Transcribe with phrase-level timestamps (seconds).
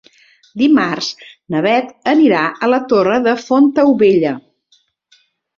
[0.61, 1.09] Dimarts
[1.55, 4.33] na Beth anirà a la Torre de Fontaubella.